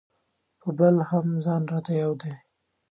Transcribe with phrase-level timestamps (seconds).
[0.61, 2.33] په بل هم ځان راته یو دی.